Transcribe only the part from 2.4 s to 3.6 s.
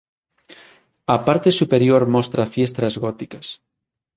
fiestras góticas.